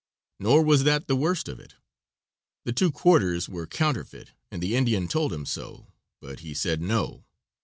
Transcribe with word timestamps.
Nor 0.39 0.63
was 0.63 0.83
that 0.83 1.05
the 1.07 1.15
worst 1.15 1.47
of 1.47 1.59
it; 1.59 1.75
the 2.65 2.73
two 2.73 2.91
quarters 2.91 3.47
were 3.47 3.67
counterfeit 3.67 4.31
and 4.49 4.59
the 4.59 4.75
Indian 4.75 5.07
told 5.07 5.31
him 5.31 5.45
so, 5.45 5.93
but 6.19 6.39
he 6.39 6.55
said 6.55 6.81
no. 6.81 7.23